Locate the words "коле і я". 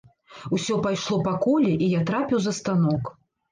1.45-2.01